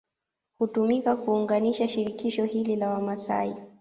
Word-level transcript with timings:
Htumika 0.59 1.15
kuunganisha 1.15 1.87
shirikisho 1.87 2.43
hili 2.45 2.75
la 2.75 2.89
Wamaasai 2.89 3.55